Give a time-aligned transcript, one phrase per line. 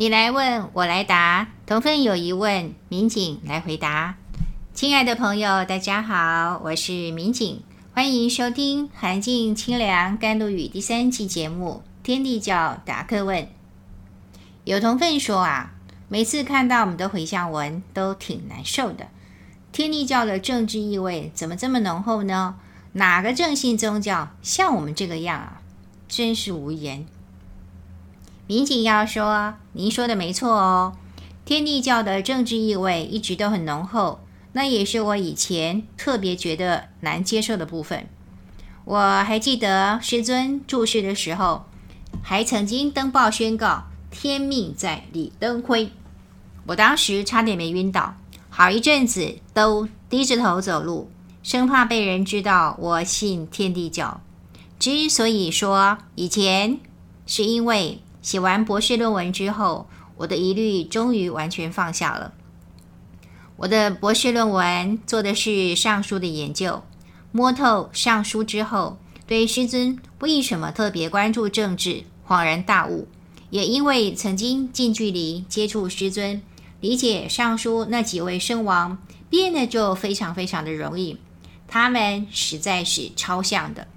[0.00, 4.16] 你来问，我来答，同分有疑问，民警来回答。
[4.72, 13.44] 亲爱的朋友，大家好，我是民警，欢迎收听《寒静清凉甘露语》第三期节目《天地教答客问》。
[14.64, 15.72] 有同分说啊，
[16.08, 19.08] 每次看到我们的回向文都挺难受的。
[19.70, 22.56] 天地教的政治意味怎么这么浓厚呢？
[22.92, 25.60] 哪个正信宗教像我们这个样啊？
[26.08, 27.04] 真是无言。
[28.50, 30.96] 民警要说，您说的没错哦，
[31.44, 34.18] 天地教的政治意味一直都很浓厚，
[34.54, 38.08] 那也是我以前特别觉得难接受的部分。
[38.84, 41.66] 我还记得师尊注释的时候，
[42.24, 45.92] 还曾经登报宣告“天命在李登辉”，
[46.66, 48.16] 我当时差点没晕倒，
[48.48, 51.08] 好一阵子都低着头走路，
[51.44, 54.20] 生怕被人知道我信天地教。
[54.80, 56.80] 之所以说以前，
[57.24, 58.00] 是因为。
[58.22, 62.34] 写完博士论文之后，我的疑虑终于完全放下了。
[63.56, 66.82] 我的博士论文做的是尚书的研究，
[67.32, 73.08] 摸透尚书之后，对师尊为什么特别关注政治恍然大悟。
[73.50, 76.40] 也因为曾经近距离接触师尊，
[76.80, 78.96] 理解尚书那几位圣王，
[79.28, 81.18] 变得就非常非常的容易。
[81.66, 83.88] 他们实在是超像的。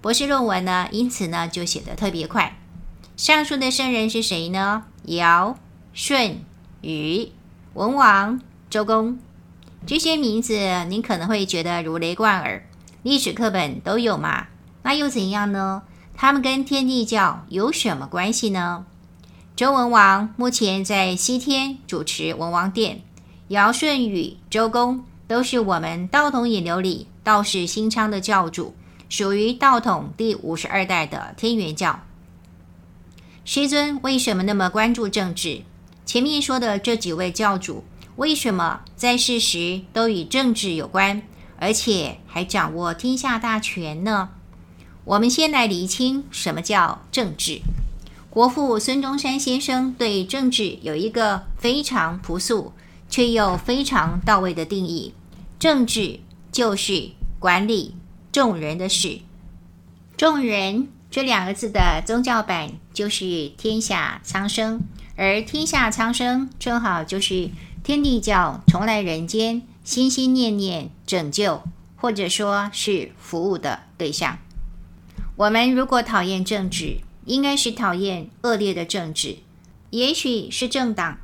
[0.00, 2.59] 博士论文呢，因此呢就写得特别快。
[3.20, 4.84] 上述的圣人是谁呢？
[5.04, 5.58] 尧、
[5.92, 6.38] 舜、
[6.80, 7.30] 禹、
[7.74, 8.40] 文王、
[8.70, 9.18] 周公，
[9.86, 12.66] 这些名字您可能会觉得如雷贯耳，
[13.02, 14.46] 历史课本都有嘛。
[14.84, 15.82] 那又怎样呢？
[16.16, 18.86] 他们跟天地教有什么关系呢？
[19.54, 23.02] 周文王目前在西天主持文王殿，
[23.48, 28.74] 尧、舜、禹、周公都是我们道统引流里道士心昌的教主，
[29.10, 32.00] 属于道统第五十二代的天元教。
[33.52, 35.62] 师尊为什么那么关注政治？
[36.06, 37.82] 前面说的这几位教主
[38.14, 41.20] 为什么在世时都与政治有关，
[41.58, 44.28] 而且还掌握天下大权呢？
[45.02, 47.60] 我们先来厘清什么叫政治。
[48.30, 52.72] 国父孙中山先生对政治有一个非常朴素
[53.08, 55.12] 却又非常到位的定义：
[55.58, 56.20] 政治
[56.52, 57.96] 就是管理
[58.30, 59.18] 众人的事，
[60.16, 60.86] 众人。
[61.10, 64.80] 这两个字的宗教版就是天下苍生，
[65.16, 67.50] 而天下苍生正好就是
[67.82, 71.64] 天地教重来人间，心心念念拯救
[71.96, 74.38] 或者说是服务的对象。
[75.34, 79.38] 我们如果讨厌政治，应该是讨厌恶劣的政治，
[79.90, 81.18] 也许是政党，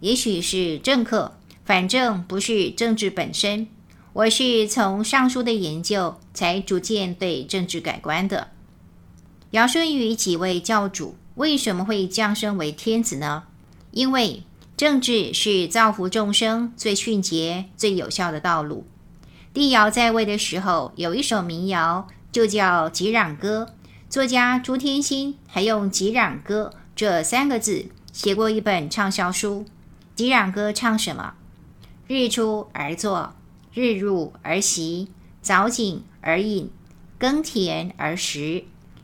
[0.00, 3.66] 也许是政客，反正不是政治本身。
[4.12, 8.48] 我是从上书的研究才逐渐对政治改观的。
[9.52, 13.44] 尧舜禹几位教主为什么会降生为天子呢？
[13.90, 14.44] 因为
[14.76, 18.86] 政治是造福众生最迅捷、最有效的道路。
[19.52, 23.66] 帝尧在位的时候，有一首民谣，就叫《吉壤歌》。
[24.08, 29.64] 作家朱天心还用“吉壤歌”这三个字写过一本畅销书。
[30.14, 31.34] 《吉壤歌》唱什么？
[32.06, 33.34] 日出而作，
[33.74, 35.08] 日入而息，
[35.42, 36.70] 早井而饮，
[37.18, 38.62] 耕田而食。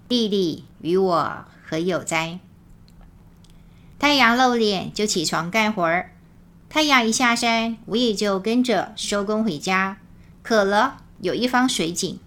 [0.09, 2.39] 地利与我何有哉？
[3.99, 6.12] 太阳露脸就起床干活儿，
[6.69, 9.99] 太阳一下山，我也就跟着收工回家。
[10.43, 12.21] 渴了有一方水井，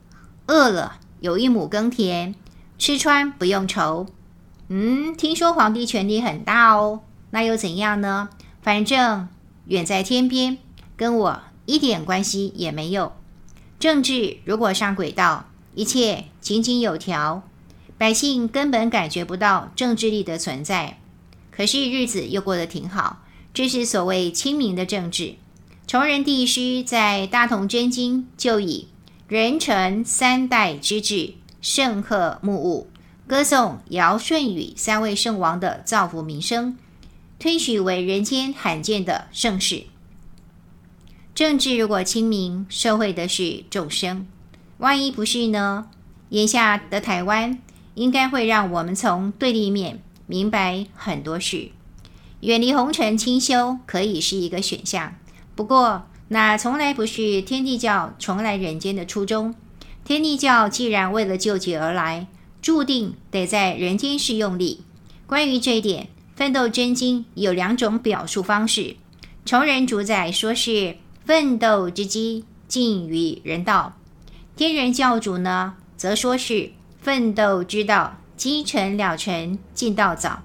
[0.47, 2.35] 饿了有一亩耕田，
[2.77, 4.07] 吃穿不用愁。
[4.67, 8.29] 嗯，听说皇帝权力很大哦，那又怎样呢？
[8.61, 9.29] 反正
[9.67, 10.57] 远在天边，
[10.97, 13.13] 跟我一点关系也没有。
[13.79, 17.43] 政治如果上轨道，一切井井有条。
[17.99, 20.99] 百姓根本感觉不到政治力的存在，
[21.51, 23.25] 可是日子又过得挺好。
[23.53, 25.35] 这是所谓清明的政治。
[25.85, 28.87] 崇仁帝师在《大同真经》就以
[29.27, 32.87] 仁臣三代之治，圣赫穆物，
[33.27, 36.77] 歌颂尧舜禹三位圣王的造福民生，
[37.37, 39.83] 推许为人间罕见的盛事。
[41.35, 44.25] 政治如果清明，受惠的是众生；
[44.77, 45.89] 万一不是呢？
[46.29, 47.59] 眼下的台湾。
[47.99, 51.71] 应该会让我们从对立面明白很多事，
[52.39, 55.15] 远离红尘清修可以是一个选项。
[55.53, 59.53] 不过，那从来不是天地教重来人间的初衷。
[60.05, 62.27] 天地教既然为了救劫而来，
[62.61, 64.85] 注定得在人间世用力。
[65.27, 66.05] 关于这一点，
[66.37, 68.95] 《奋斗真经》有两种表述方式。
[69.45, 70.95] 崇仁主宰说是
[71.25, 73.97] 奋斗之机尽于人道，
[74.55, 76.71] 天人教主呢，则说是。
[77.01, 80.41] 奋斗之道，积尘了尘进道早。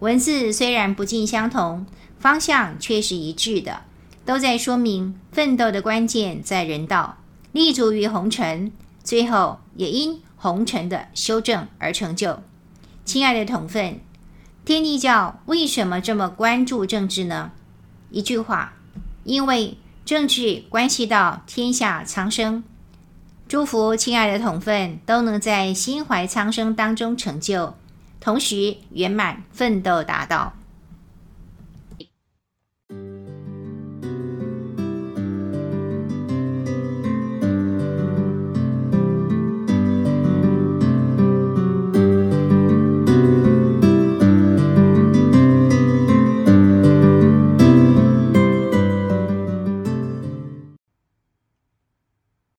[0.00, 1.86] 文字虽然不尽相同，
[2.18, 3.82] 方向却是一致的，
[4.24, 7.16] 都在说明奋斗的关键在人道，
[7.52, 8.70] 立足于红尘，
[9.02, 12.42] 最后也因红尘的修正而成就。
[13.06, 14.00] 亲爱的同分，
[14.64, 17.52] 天地教为什么这么关注政治呢？
[18.10, 18.74] 一句话，
[19.24, 22.62] 因为政治关系到天下苍生。
[23.46, 27.74] 祝福亲爱的同分都能在心怀苍生当中成就，
[28.20, 30.54] 同时圆满奋斗达到。